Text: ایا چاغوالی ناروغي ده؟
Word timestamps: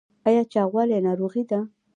ایا 0.27 0.43
چاغوالی 0.53 0.99
ناروغي 1.05 1.43
ده؟ 1.49 1.59